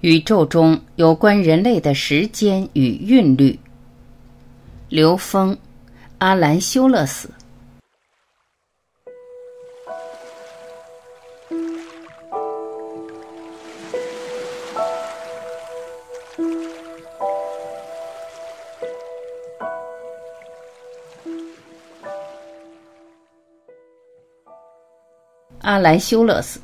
[0.00, 3.58] 宇宙中有关人类的时间与韵律。
[4.88, 5.56] 刘峰、
[6.16, 7.30] 阿兰修勒斯。
[25.60, 26.58] 阿兰修勒斯。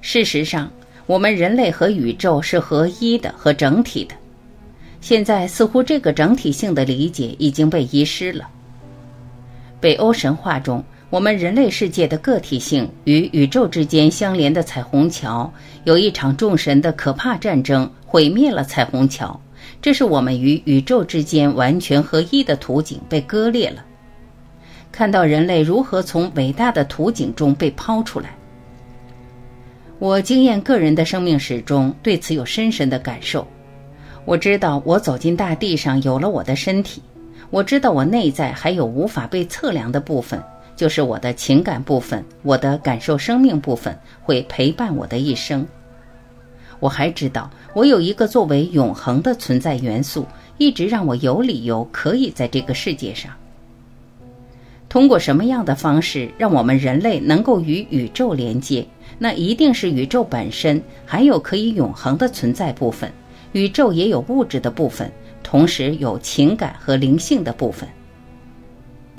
[0.00, 0.70] 事实上。
[1.06, 4.14] 我们人类和宇宙是合一的和整体的，
[5.02, 8.48] 现在似乎这个整体性的理解已经被遗失了。
[9.80, 15.52] 北欧神话中，我们人类世界的个体性与宇宙之间相连的彩虹桥，
[15.84, 19.38] 有一场众神的可怕战争毁灭了彩虹桥，
[19.82, 23.84] 这是我们与宇宙之间完全合一的图景被割裂了。
[24.90, 28.34] 看到人类如何从伟大的图景中被抛出来。
[30.00, 33.46] 我经验个人的生命史中，对此有深深的感受。
[34.24, 37.00] 我知道，我走进大地上，有了我的身体。
[37.50, 40.42] 我知道，我内在还有无法被测量的部分，
[40.74, 45.66] 就是我的情感部分，我的感受生命部分会陪伴我的一生。
[46.80, 50.26] 我还知道，我有一个作为永恒的存在元素，
[50.58, 53.32] 一直让我有理由可以在这个世界上。
[54.88, 58.86] 通过什么样的方式，让我们人类能够与宇宙连接？
[59.18, 63.10] 那一定是宇宙本身，还有可以永恒的存在部分。
[63.52, 65.10] 宇宙也有物质的部分，
[65.42, 67.88] 同时有情感和灵性的部分。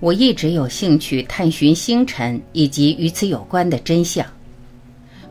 [0.01, 4.25] 我一直有兴趣探寻星辰以及与此有关的真相。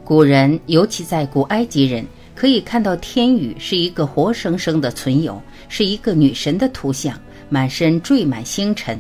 [0.03, 7.19] 古人，尤其在古埃及人，可以看到天宇是一个活生生的存有，是一个女神的图像，
[7.51, 8.99] 满身缀满星辰，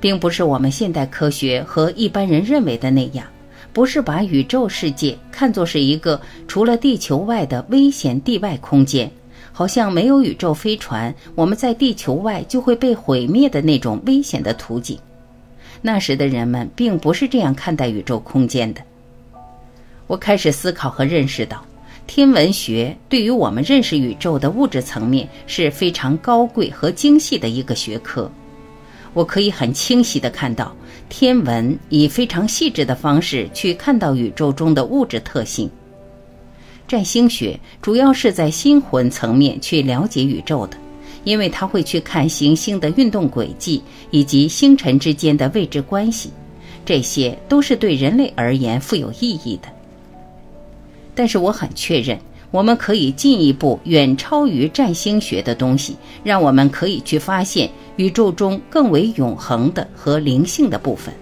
[0.00, 3.24] 并不是我们现代科学和一般人认为的那样。
[3.72, 9.10] 不是把宇宙世界看作是一个除了地球外的危险地外空间，
[9.50, 14.98] 好像没有宇宙飞船，我们在地球外就会被毁灭的那种危险的图景。
[15.80, 18.80] 那时的人们并不是这样看待宇宙空间的。
[20.06, 21.64] 我开始思考和认识到，
[22.06, 28.30] 天文学对于我们认识宇宙的物质层面是非常高贵和精细的一个学科。
[29.14, 30.76] 我可以很清晰地看到。
[31.12, 35.70] 天文以非常细致的方式去看到宇宙中的物质特性。
[36.88, 40.76] 占星学主要是在心魂层面去了解宇宙的，
[41.24, 46.30] 因为它会去看行星的运动轨迹以及星辰之间的位置关系，
[46.82, 49.68] 这些都是对人类而言富有意义的。
[51.14, 52.18] 但是我很确认，
[52.52, 57.68] 我们可以进一步远超于占星学的东西，让我们可以去发现。
[57.96, 61.12] 宇宙中更为永恒的和灵性的部分，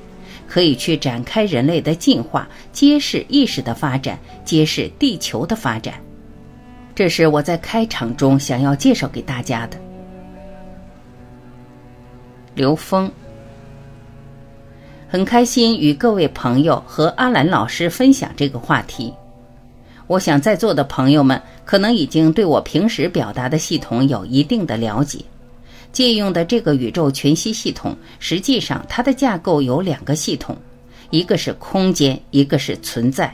[0.46, 5.94] 可以去展开人类的进化，揭示意识的发展，揭示地球的发展。
[6.94, 9.76] 这是我在开场中想要介绍给大家的。
[12.54, 13.10] 刘峰，
[15.08, 19.12] 很开心与各位朋友和阿兰老师分享这个话题。
[20.10, 25.20] 我想在座的朋友们可能已经对我平时表达的系统有一定的了解。
[25.92, 30.56] 借用的这个宇宙全息系统，实际上它的架构有两个系统，
[31.10, 33.32] 一个是空间，一个是存在。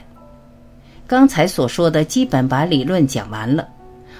[1.07, 3.67] 刚才所说的基本把理论讲完了，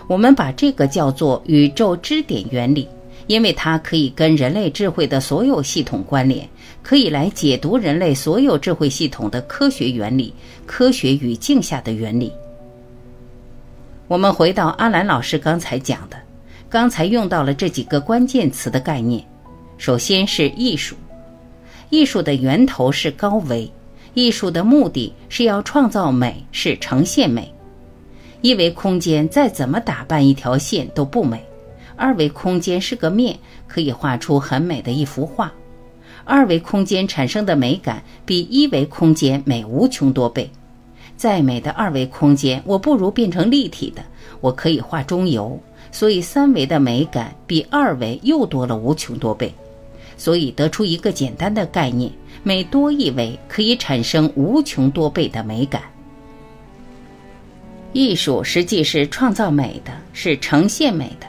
[0.07, 2.87] 我们把这个叫做宇宙支点原理，
[3.27, 6.49] 因为它可以跟人类智慧的所有系统关联，
[6.81, 10.33] 可以来解读人类所有智慧系统的科学原理、
[10.65, 12.31] 科学语境下的原理。
[14.07, 16.17] 我们回到阿兰老师刚才讲的。
[16.69, 19.25] 刚才用到了这几个关键词的概念，
[19.77, 20.95] 首先是艺术，
[21.89, 23.71] 艺术的源头是高维，
[24.13, 27.53] 艺术的目的是要创造美，是呈现美。
[28.41, 31.41] 一维空间再怎么打扮一条线都不美，
[31.95, 35.51] 二维空间是个面，可以画出很美的一幅画。
[36.25, 40.49] 二维空间产生的美感比一维空间美无穷多倍。
[41.17, 44.03] 再美的二维空间，我不如变成立体的，
[44.39, 45.59] 我可以画中游。
[45.91, 49.51] 所以，三维的美感比二维又多了无穷多倍，
[50.15, 52.11] 所以得出一个简单的概念：
[52.43, 55.81] 每多一维，可以产生无穷多倍的美感。
[57.93, 61.27] 艺术实际是创造美的，是呈现美的，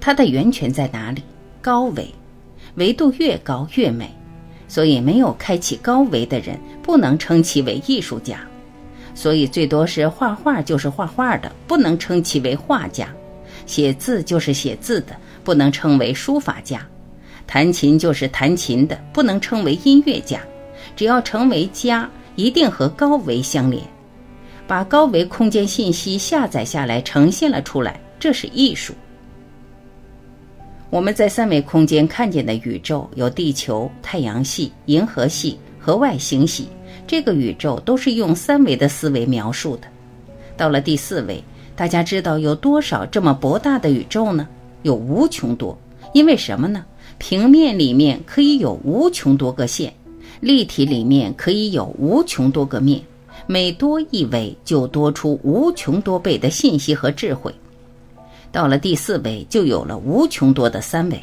[0.00, 1.22] 它的源泉在哪里？
[1.62, 2.12] 高维，
[2.74, 4.10] 维度越高越美。
[4.66, 8.40] 所以，没有开启高维的人，不能称其为艺术家。
[9.20, 13.06] 所以，最多是画画就是画画的，不能称其为画家。
[13.66, 15.14] 写字就是写字的，
[15.44, 16.78] 不能称为书法家；
[17.46, 20.40] 弹琴就是弹琴的，不能称为音乐家。
[20.96, 23.82] 只要成为家，一定和高维相连。
[24.66, 28.94] 把高维空间信息下载下来呈现了出来，这是艺术。
[30.88, 36.70] 我们在三维空间看见的宇宙有地球、太阳系、银河系和外星系，
[37.10, 39.88] 这个宇宙都是用三维的思维描述的。
[40.56, 41.42] 到了第四维，
[41.74, 44.46] 大家知道有多少这么博大的宇宙呢？
[44.84, 45.76] 有无穷多。
[46.14, 46.84] 因为什么呢？
[47.18, 49.92] 平面里面可以有无穷多个线，
[50.38, 53.02] 立体里面可以有无穷多个面，
[53.48, 57.52] 每多一维就多出无穷多倍的信息和智慧。
[58.52, 61.20] 到了第四维，就有了无穷多的三维。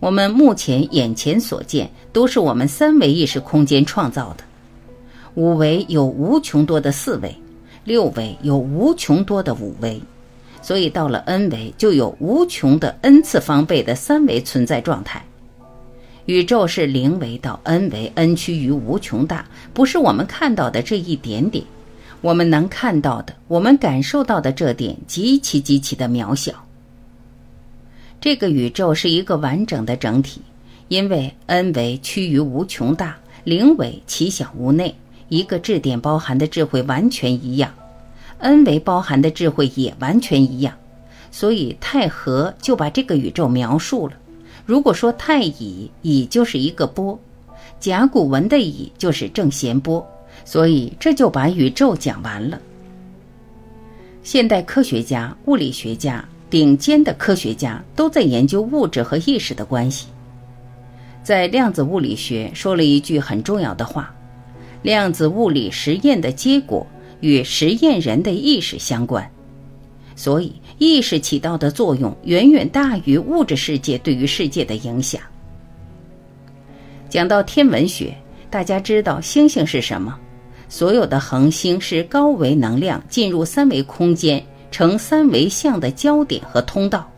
[0.00, 4.44] 我们目前眼前所见，都是我们三维意识空间创造的。
[5.34, 7.34] 五维有无穷多的四维，
[7.84, 10.00] 六维有无穷多的五维，
[10.60, 15.24] 所以到了 n 维，就有无穷的 n 次方倍的三维存在状态。
[16.26, 21.64] 宇宙是零维到 n 维，n 趋于无穷大，不是我们看到的这一点点。
[22.20, 26.52] 我们能看到的，我们感受到的这点极其极其的渺小。
[28.20, 30.40] 这个宇宙是一个完整的整体，
[30.86, 34.94] 因为 n 维趋于无穷大，零维其小无内，
[35.32, 37.72] 一个质点包含的智慧完全一样
[38.36, 40.74] ，n 维包含的智慧也完全一样，
[41.30, 44.12] 所以太和就把这个宇宙描述了。
[44.66, 47.18] 如果说太乙，乙就是一个波，
[47.80, 50.06] 甲骨文的乙就是正弦波。
[50.44, 52.60] 所以这就把宇宙讲完了。
[54.22, 60.08] 现代科学家、物理学家、顶尖的科学家都在研究物质和意识的关系。
[61.22, 64.14] 在量子物理学说了一句很重要的话：
[64.82, 66.86] 量子物理实验的结果
[67.20, 69.28] 与实验人的意识相关。
[70.14, 75.20] 所以，意识起到的作用远远大于物质世界对于世界的影响。
[77.08, 78.14] 讲到天文学，
[78.50, 80.18] 大家知道星星是什么？
[80.68, 87.10] 所有的恒星是高维能量进入三维空间成三维像的焦点和通道。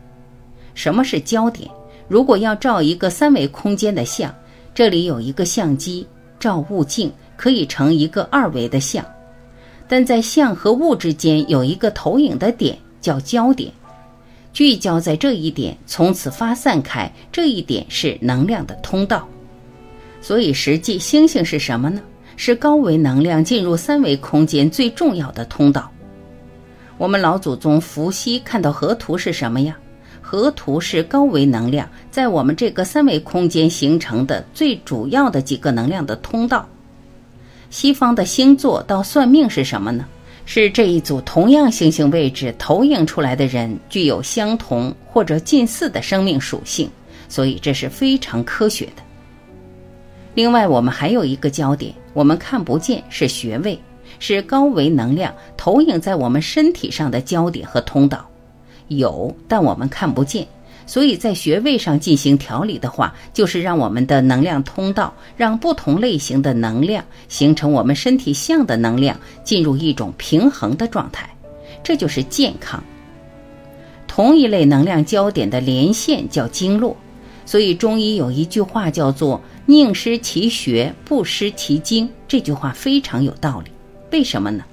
[0.73, 1.69] 什么是焦点？
[2.07, 4.33] 如果要照一个三维空间的像，
[4.73, 6.05] 这里有一个相机
[6.39, 9.05] 照物镜，可以成一个二维的像。
[9.87, 13.71] 但在像和物之间有一个投影的点，叫焦点，
[14.51, 17.11] 聚焦在这一点，从此发散开。
[17.31, 19.27] 这一点是能量的通道。
[20.21, 22.01] 所以，实际星星是什么呢？
[22.37, 25.89] 是高维能量进入三维空间最重要的通道。
[26.97, 29.77] 我们老祖宗伏羲看到河图是什么呀？
[30.19, 36.67] 河图是高维能量在我们这个三维空间形成的最主要的几个能量的通道。
[37.75, 40.05] 西方的星座到算命是什么呢？
[40.45, 46.89] 是这一组同样星星位置投影出来的人具有相同或者近似的生命属性，
[47.27, 49.03] 所以这是非常科学的。
[50.35, 51.93] 另外，我们还有一个焦点。
[52.13, 53.77] 我们看不见是穴位，
[54.19, 58.25] 是高维能量投影在我们身体上的焦点和通道，
[58.87, 60.47] 有，但我们看不见。
[60.85, 71.29] 所以在穴位上进行调理的话，就是让我们的能量通道，让不同类型的能量形成我们身体相的能量，进入一种平衡的状态，
[71.83, 72.83] 这就是健康。
[74.07, 76.95] 同一类能量焦点的连线叫经络，
[77.45, 79.41] 所以中医有一句话叫做。
[79.67, 82.07] 宁失其穴，不失其经。
[82.27, 83.71] 这句话非常有道理。
[84.11, 84.63] 为什么呢？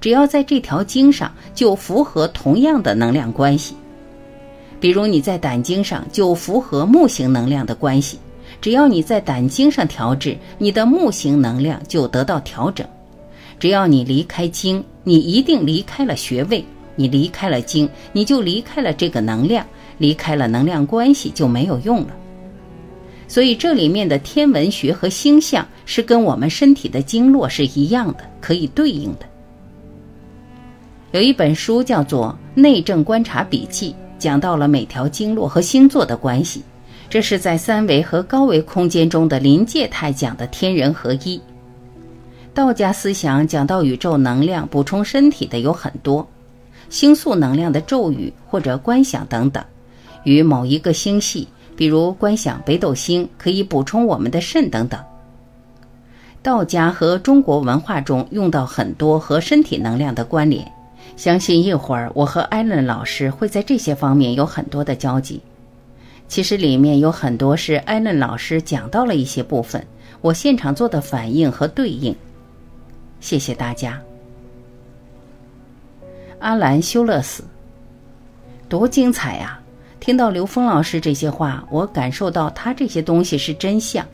[0.00, 3.76] 只要在这条经上，就符合同样的能量关系。
[4.80, 8.18] 比如你在胆经上，就符合木型能量的关系。
[8.60, 12.86] 只要你在胆经上调治，你的木型能量就得到调整。
[13.58, 16.64] 只要你离开经，你一定离开了穴位。
[16.98, 19.66] 你离开了经，你就离开了这个能量，
[19.98, 22.08] 离开了能量关系就没有用了。
[23.28, 29.26] 所以这里面的天文学和星象是跟我们身体的经络是一样的，可以对应的。
[31.12, 36.62] 有一本书叫做《内政观察笔记》，讲到了每条经络和星座的关系。
[37.08, 41.40] 这是在三维和高维空间中的临界态讲的天人合一。
[42.52, 46.26] 道家思想讲到宇宙能量补充身体的有很多，
[46.88, 49.64] 星宿能量的咒语或者观想等等，
[50.24, 51.46] 与某一个星系。
[51.76, 54.98] 比如观想北斗星可以补充我们的肾等等。
[56.42, 60.66] 道家和中国文化中用到很多和身体能量的关联，
[61.16, 65.40] 相信一会儿我和艾伦老师会在这些方面有很多的交集。
[66.28, 69.84] 其实里面有很多是艾伦老师讲到了一些部分，
[70.20, 72.14] 我现场做的反应和对应。
[73.20, 74.00] 谢谢大家。
[76.38, 77.42] 阿兰修勒斯，
[78.68, 79.58] 多精彩呀！
[79.98, 84.04] 听到刘峰老师这些话，我感受到他这些东西是真相。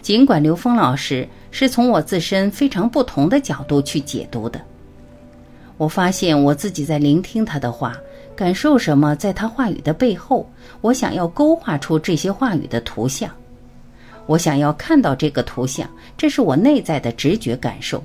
[0.00, 4.60] 尽管刘峰老师是从我自身非常不同的角度去解读的。
[5.76, 7.96] 我发现我自己在聆听他的话，
[8.34, 10.48] 感受什么，在他话语的背后，
[10.80, 13.30] 我想要勾画出这些话语的图像。
[14.26, 18.02] 我想要看到这个图像，这是我内在的直觉感受。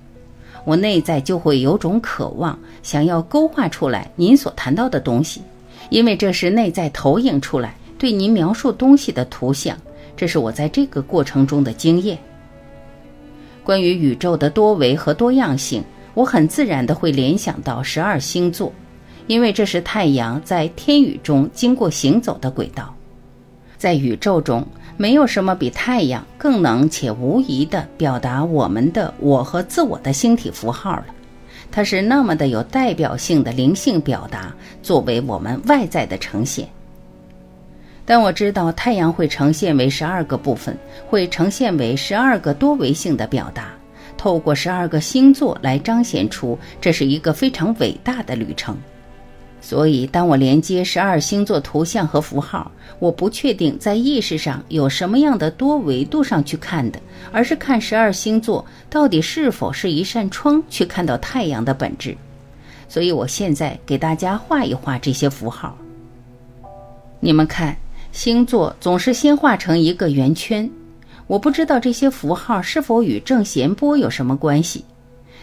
[0.65, 5.41] 我内在就会有种渴望，想要勾画出来您所谈到的东西，
[5.89, 9.75] 因为这是内在投影出来对您描述东西的图像。
[10.15, 12.15] 这是我在这个过程中的经验。
[13.63, 18.71] 关于宇宙的多维和多样性，我很自然的会联想到十二星座，
[19.27, 22.93] 因为这是太阳在天宇中经过行走的轨道。
[23.77, 24.65] 在宇宙中，
[24.97, 31.05] 没有什么比太阳更能且无疑的表达我们的我和自我的星体符号了。
[31.71, 34.53] 它是那么的有代表性的灵性表达，
[34.83, 36.67] 作为我们外在的呈现。
[38.03, 40.77] 但我知道太阳会呈现为十二个部分，
[41.07, 43.71] 会呈现为十二个多维性的表达，
[44.21, 48.77] 透过十二个星座来彰显出这是一个非常伟大的旅程。
[49.59, 56.99] 所以，当我连接十二星座图像和符号，我不确定在意识上有什么样的多维度上去看的，
[57.31, 62.15] 而是看十二星座到底是否是一扇窗去看到太阳的本质。
[62.87, 65.75] 所以我现在给大家画一画这些符号。
[67.19, 67.75] 你们看，
[68.11, 70.69] 星座总是先画成一个圆圈，
[71.31, 74.83] 我不知道这些符号是否与正弦波有什么关系。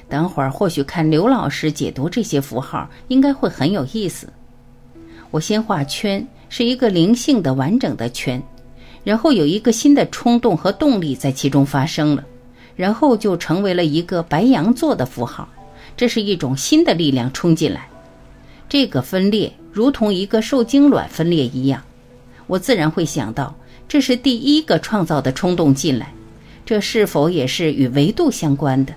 [0.07, 4.29] 等会儿或许看刘老师解读这些符号，应该会很有意思。
[5.31, 8.43] 我先画圈，是一个灵性的完整的圈，
[9.03, 12.23] 然后有一个新的冲动和动力在其中发生了，
[12.77, 15.49] 然后就成为了一个白羊座的符号。
[15.97, 17.89] 这是一种新的力量冲进来，
[18.69, 21.83] 这个分裂如同一个受精卵分裂一样，
[22.47, 23.55] 我自然会想到
[23.89, 26.13] 这是第一个创造的冲动进来，
[26.67, 28.95] 这是否也是与维度相关的？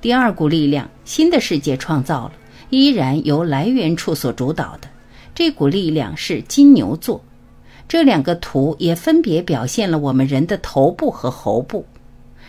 [0.00, 2.32] 第二股力量，新的世界创造了，
[2.70, 4.88] 依然由来源处所主导的。
[5.34, 7.22] 这股力量是金牛座。
[7.86, 11.84] 这两个图也分别表现了我们人的头部和喉部，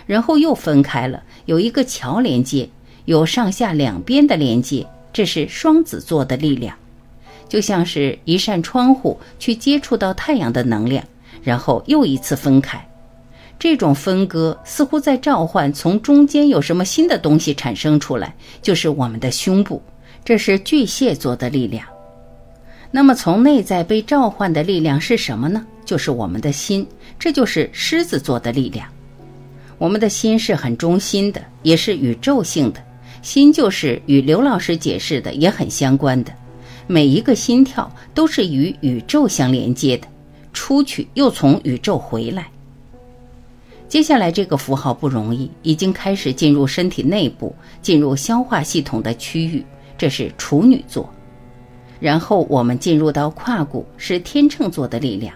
[0.05, 2.69] 然后又分开了，有一个桥连接，
[3.05, 4.87] 有上下两边的连接。
[5.11, 6.77] 这是双子座的力量，
[7.51, 11.03] 就像是一扇窗户去接触到太阳的能量，
[11.43, 12.81] 然后又一次分开。
[13.59, 19.83] 这种分割似乎在召唤从中间有什么新的东西产生出来，就是我们的胸部，
[20.23, 21.85] 这是巨蟹座的力量。
[22.89, 25.67] 那么从内在被召唤的力量是什么呢？
[25.83, 26.87] 就是我们的心，
[27.19, 28.87] 这就是狮子座的力量。
[29.77, 32.81] 我们的心是很中心的，也是宇宙性的。
[33.21, 36.31] 心就是与刘老师解释的也很相关的，
[36.91, 40.07] 每一个心跳都是与宇宙相连接的，
[40.51, 42.51] 出去又从宇宙回来。
[43.87, 49.63] 接下来这个符号不容易，已经开始进入身体内部，进入消化系统的区域，
[49.97, 51.09] 这是处女座。
[52.01, 55.33] 然后我们进入到胯骨，是天秤座的力量。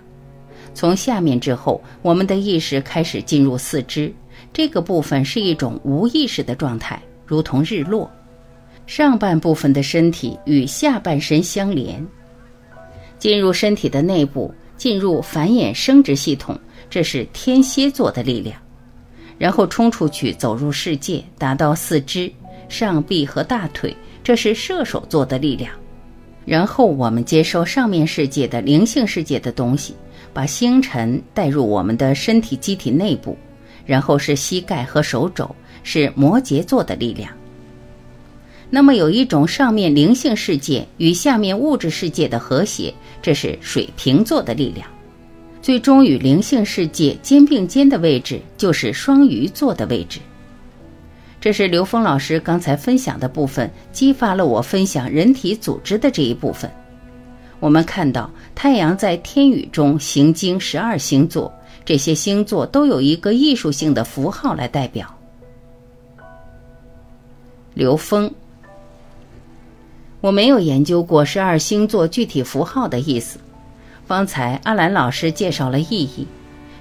[0.74, 4.14] 从下面之后，我们的意识开始进入四肢，
[4.52, 8.12] 这个部分是一种无意识的状态，如同日落。
[8.88, 12.06] 上半部分的身体与下半身相连，
[13.18, 16.60] 进入身体的内部，进入繁衍生殖系统。
[16.90, 18.56] 这是天蝎座的力量，
[19.38, 22.32] 然后冲出去走入世界，达到四肢、
[22.70, 23.96] 上臂和大腿。
[24.24, 25.72] 这是射手座的力量。
[26.46, 29.96] 然后我们接受上面世界的灵性世界的东西，
[30.32, 33.38] 把星辰带入我们的身体机体内部。
[33.86, 37.32] 然后是膝盖和手肘，是摩羯座的力量。
[38.76, 44.86] 那么有一种上面灵性世界与下面物质世界的和谐，这是水瓶座的力量。
[45.62, 50.20] 最终与灵性世界肩并肩的位置就是双鱼座的位置。
[51.40, 56.70] 这是刘峰老师刚才分享的部分，激发了我分享人体组织的这一部分。
[57.62, 61.50] 我们看到太阳在天宇中行经十二星座，
[61.86, 65.08] 这些星座都有一个艺术性的符号来代表。
[67.74, 68.30] 刘峰，
[70.26, 73.38] 我没有研究过十二星座具体符号的意思。
[74.08, 76.26] 方才阿兰老师介绍了意义，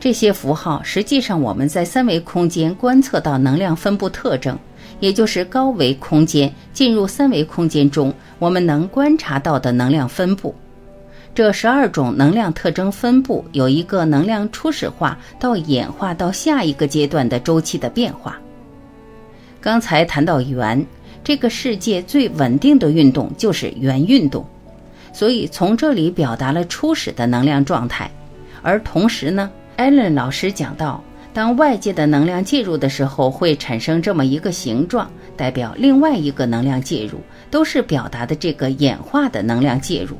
[0.01, 4.59] 这些符号实际上我们在三维空间观测到能量分布特征，
[4.99, 10.55] 也就是高维空间进入三维空间中，我们能观察到的能量分布。
[11.35, 18.39] 这十二种能量特征分布有一个能量初始化到演化到下一个阶段的周期的变化。
[19.61, 20.87] 刚才谈到圆，
[21.25, 24.47] 这个世界最稳定的运动就是圆运动。
[25.13, 28.11] 所以从这里表达了初始的能量状态，
[28.63, 31.03] 而同时呢，艾伦老师讲到，
[31.33, 40.17] 当外界的能量介入的时候，会产生这么一个形状，代表另外一个能量介入，都是表达的这个演化的能量介入。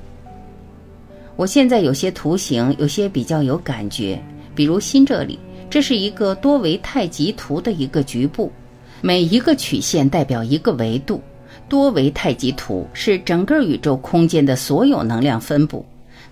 [1.37, 4.23] 我现在有些图形，有些比较有感觉，
[4.55, 8.53] 比如心这里，这是一个多维太极图的一个局部，
[9.01, 11.21] 每一个曲线代表一个维度。
[11.67, 15.85] 多维太极图是整个宇宙空间的所有能量分布，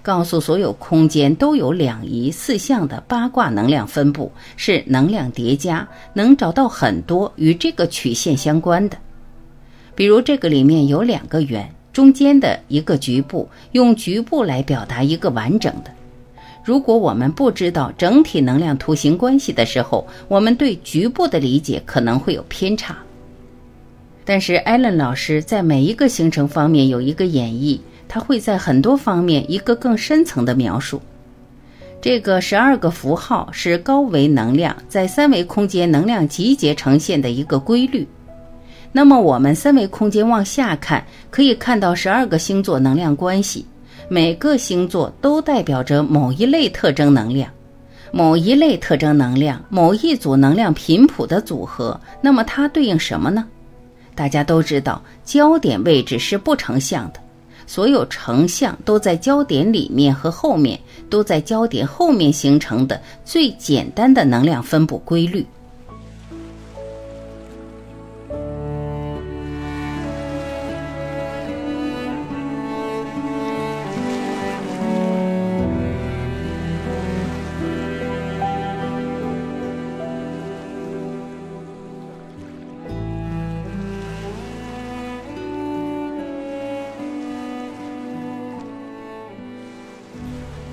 [0.02, 8.98] 告诉所有空间都有两仪四象的八卦能量分布，是能量叠加，能找到很多与这个曲线相关的。
[9.94, 15.90] 比如这个里面有两个圆，中间的一个局部，用局部来表达一个完整的。
[16.64, 22.96] 如果我们不知道整体能量图形关系的时候，我们对局部的理解可能会有偏差。
[24.24, 31.02] 但是艾伦老师在每一个形成方面有一个演绎，他会在很多方面一个更深层的描述。
[32.00, 38.06] 这个十二个符号是高维能量在三维空间能量集结呈现的一个规律。
[38.92, 43.64] 那么我们三维空间往下看，可以看到十二个星座能量关系，
[44.08, 47.50] 每个星座都代表着某一类特征能量，
[48.10, 51.98] 某一类特征能量，某一组能量频谱的组合。
[52.20, 53.46] 那么它对应什么呢？
[54.14, 57.20] 大家都知道，焦点位置是不成像的，
[57.66, 60.78] 所有成像都在焦点里面和后面，
[61.08, 65.46] 都在焦点后面形成的最简单的能量分布规律。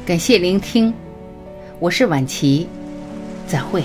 [0.09, 0.91] 感谢聆听，
[1.77, 2.67] 我是晚琪，
[3.45, 3.83] 再会。